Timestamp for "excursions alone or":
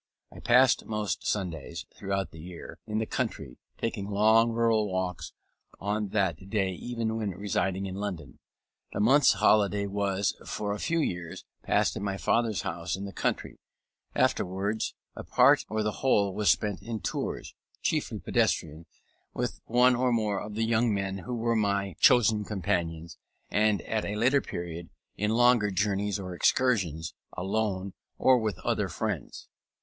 26.33-28.39